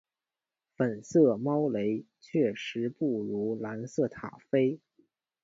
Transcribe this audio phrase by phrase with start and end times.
[0.75, 4.79] 粉色猫雷确实不如蓝色塔菲